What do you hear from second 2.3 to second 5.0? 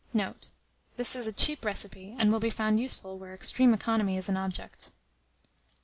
will be found useful where extreme economy is an object.